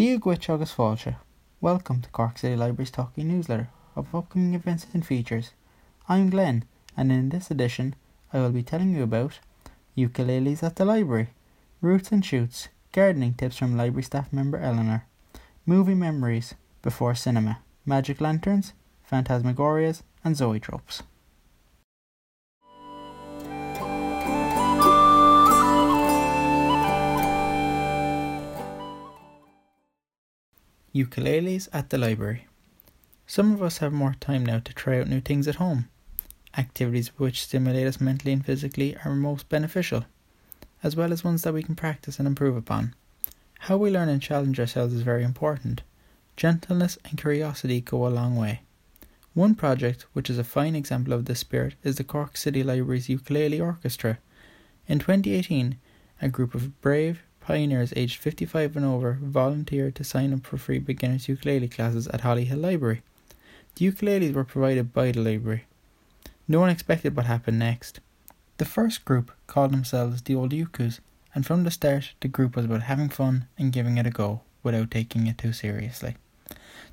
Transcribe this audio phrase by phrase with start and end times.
[0.00, 1.16] Díagwich agus fáilte.
[1.60, 5.50] Welcome to Cork City Library's talking newsletter of upcoming events and features.
[6.08, 6.64] I'm Glenn,
[6.96, 7.94] and in this edition,
[8.32, 9.40] I will be telling you about
[9.98, 11.34] ukuleles at the library,
[11.82, 15.04] roots and shoots, gardening tips from library staff member Eleanor,
[15.66, 18.72] movie memories before cinema, magic lanterns,
[19.04, 21.02] phantasmagorias, and zoetropes.
[31.04, 32.46] Ukuleles at the library.
[33.26, 35.88] Some of us have more time now to try out new things at home.
[36.56, 40.04] Activities which stimulate us mentally and physically are most beneficial,
[40.82, 42.94] as well as ones that we can practice and improve upon.
[43.60, 45.82] How we learn and challenge ourselves is very important.
[46.36, 48.62] Gentleness and curiosity go a long way.
[49.34, 53.08] One project, which is a fine example of this spirit, is the Cork City Library's
[53.08, 54.18] Ukulele Orchestra.
[54.88, 55.78] In 2018,
[56.20, 60.78] a group of brave, Pioneers aged 55 and over volunteered to sign up for free
[60.78, 63.02] beginners ukulele classes at Hollyhill Library.
[63.74, 65.64] The ukuleles were provided by the library.
[66.46, 67.98] No one expected what happened next.
[68.58, 71.00] The first group called themselves the Old Ukus,
[71.34, 74.42] and from the start the group was about having fun and giving it a go
[74.62, 76.14] without taking it too seriously.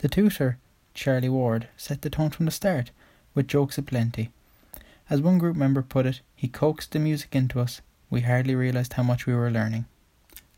[0.00, 0.58] The tutor,
[0.92, 2.90] Charlie Ward, set the tone from the start,
[3.34, 4.28] with jokes aplenty.
[5.08, 7.80] As one group member put it, he coaxed the music into us.
[8.10, 9.86] We hardly realised how much we were learning.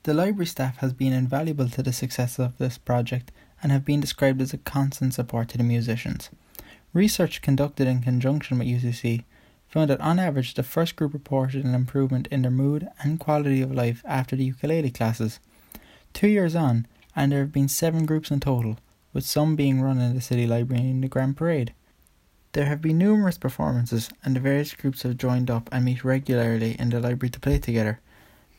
[0.05, 4.03] The library staff has been invaluable to the success of this project and have been
[4.03, 6.29] described as a constant support to the musicians.
[6.93, 9.25] Research conducted in conjunction with UCC
[9.67, 13.63] found that on average the first group reported an improvement in their mood and quality
[13.63, 15.41] of life after the ukulele classes.
[16.13, 18.77] Two years on, and there have been seven groups in total,
[19.15, 21.73] with some being run in the City Library in the Grand Parade.
[22.53, 26.77] There have been numerous performances, and the various groups have joined up and meet regularly
[26.79, 28.01] in the library to play together.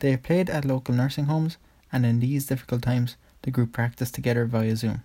[0.00, 1.56] They have played at local nursing homes,
[1.90, 5.02] and in these difficult times, the group practiced together via Zoom.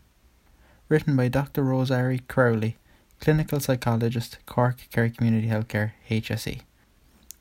[0.89, 1.63] Written by Dr.
[1.63, 2.77] Rosemary Crowley,
[3.21, 6.61] clinical psychologist, Cork Kerry Community Healthcare, HSE.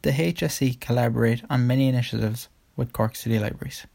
[0.03, 3.87] The HSE collaborate on many initiatives with Cork City Libraries.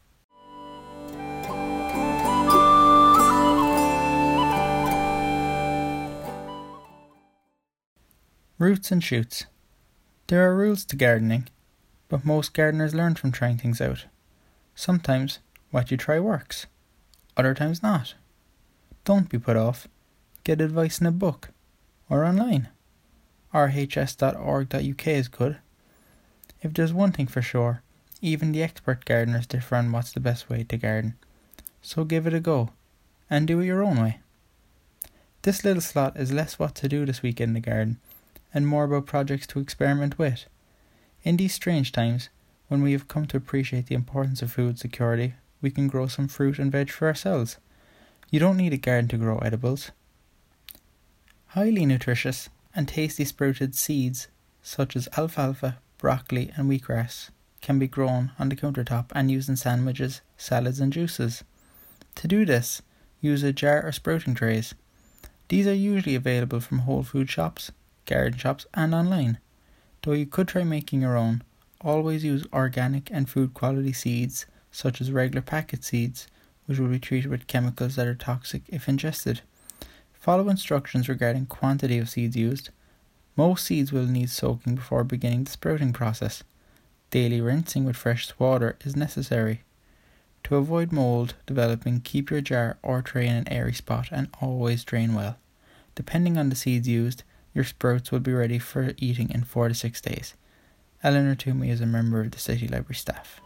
[8.58, 9.46] Roots and shoots.
[10.28, 11.48] There are rules to gardening
[12.08, 14.06] but most gardeners learn from trying things out.
[14.74, 15.38] Sometimes
[15.70, 16.66] what you try works,
[17.36, 18.14] other times not.
[19.04, 19.88] Don't be put off.
[20.44, 21.50] Get advice in a book
[22.08, 22.68] or online.
[23.52, 25.58] rhs.org.uk is good.
[26.62, 27.82] If there's one thing for sure,
[28.20, 31.14] even the expert gardeners differ on what's the best way to garden.
[31.82, 32.70] So give it a go
[33.28, 34.20] and do it your own way.
[35.42, 37.98] This little slot is less what to do this week in the garden
[38.52, 40.46] and more about projects to experiment with.
[41.26, 42.28] In these strange times,
[42.68, 46.28] when we have come to appreciate the importance of food security, we can grow some
[46.28, 47.56] fruit and veg for ourselves.
[48.30, 49.90] You don't need a garden to grow edibles.
[51.48, 54.28] Highly nutritious and tasty sprouted seeds,
[54.62, 59.56] such as alfalfa, broccoli, and wheatgrass, can be grown on the countertop and used in
[59.56, 61.42] sandwiches, salads, and juices.
[62.14, 62.82] To do this,
[63.20, 64.74] use a jar or sprouting trays.
[65.48, 67.72] These are usually available from whole food shops,
[68.04, 69.38] garden shops, and online.
[70.06, 71.42] Though you could try making your own,
[71.80, 76.28] always use organic and food quality seeds, such as regular packet seeds,
[76.66, 79.40] which will be treated with chemicals that are toxic if ingested.
[80.12, 82.70] Follow instructions regarding quantity of seeds used.
[83.34, 86.44] Most seeds will need soaking before beginning the sprouting process.
[87.10, 89.62] Daily rinsing with fresh water is necessary.
[90.44, 94.84] To avoid mold developing, keep your jar or tray in an airy spot and always
[94.84, 95.36] drain well.
[95.96, 97.24] Depending on the seeds used,
[97.56, 100.34] your sprouts will be ready for eating in four to six days.
[101.02, 103.40] Eleanor Toomey is a member of the City Library staff.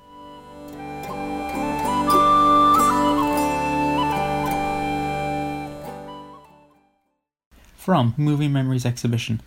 [7.76, 9.40] From Movie Memories Exhibition,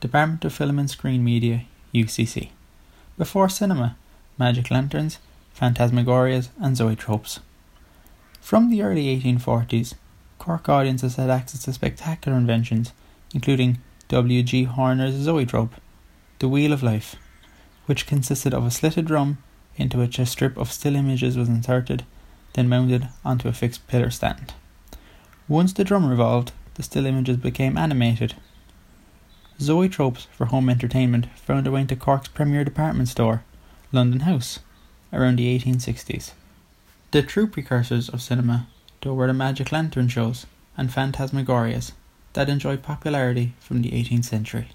[0.00, 1.64] Department of Film and Screen Media,
[1.94, 2.50] UCC.
[3.16, 3.96] Before cinema,
[4.36, 5.18] magic lanterns,
[5.56, 7.38] phantasmagorias, and zoetropes.
[8.40, 9.94] From the early 1840s,
[10.40, 12.92] Cork audiences had access to spectacular inventions,
[13.32, 13.78] including
[14.08, 14.42] W.
[14.42, 14.64] G.
[14.64, 15.74] Horner's zoetrope,
[16.38, 17.16] The Wheel of Life,
[17.84, 19.36] which consisted of a slitted drum
[19.76, 22.06] into which a strip of still images was inserted,
[22.54, 24.54] then mounted onto a fixed pillar stand.
[25.46, 28.34] Once the drum revolved, the still images became animated.
[29.58, 33.44] Zoetropes for home entertainment found their way into Cork's premier department store,
[33.92, 34.60] London House,
[35.12, 36.32] around the 1860s.
[37.10, 38.68] The true precursors of cinema,
[39.02, 40.46] though, were the magic lantern shows
[40.78, 41.92] and phantasmagorias,
[42.32, 44.68] that enjoyed popularity from the 18th century.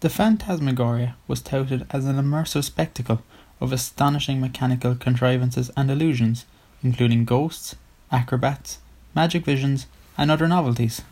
[0.00, 3.22] The Phantasmagoria was touted as an immersive spectacle
[3.60, 6.46] of astonishing mechanical contrivances and illusions,
[6.82, 7.76] including ghosts,
[8.10, 8.78] acrobats,
[9.14, 9.86] magic visions,
[10.16, 11.02] and other novelties.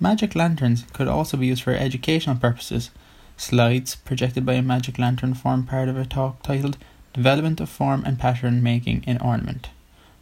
[0.00, 2.90] Magic lanterns could also be used for educational purposes.
[3.36, 6.76] Slides projected by a magic lantern form part of a talk titled
[7.12, 9.70] Development of Form and Pattern Making in Ornament,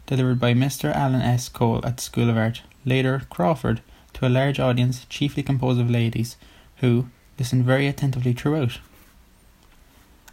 [0.05, 0.93] delivered by Mr.
[0.93, 1.49] Alan S.
[1.49, 3.81] Cole at the School of Art, later Crawford,
[4.13, 6.37] to a large audience chiefly composed of ladies,
[6.77, 7.07] who
[7.37, 8.79] listened very attentively throughout.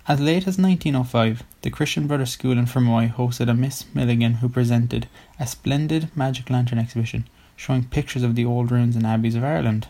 [0.07, 4.51] As late as 1905, the Christian Brothers School in Fermoy hosted a Miss Milligan who
[4.51, 5.09] presented
[5.41, 7.27] a splendid magic lantern exhibition
[7.57, 9.89] showing pictures of the old ruins and abbeys of Ireland.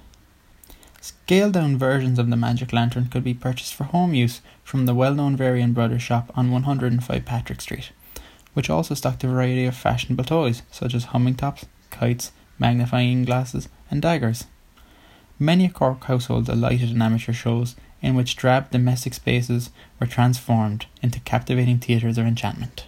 [1.01, 4.95] Scaled down versions of the magic lantern could be purchased for home use from the
[4.95, 7.91] well known Varian Brothers shop on 105 Patrick Street,
[8.53, 13.69] which also stocked a variety of fashionable toys such as humming tops, kites, magnifying glasses,
[13.95, 14.45] and daggers.
[15.39, 19.71] Many a Cork household alighted in amateur shows in which drab domestic spaces
[20.01, 22.87] were transformed into captivating theatres of enchantment.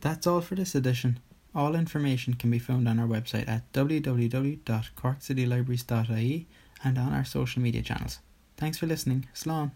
[0.00, 1.20] That's all for this edition.
[1.54, 6.46] All information can be found on our website at www.corkcitylibraries.ie
[6.84, 8.20] and on our social media channels.
[8.56, 9.26] Thanks for listening.
[9.34, 9.72] Slán.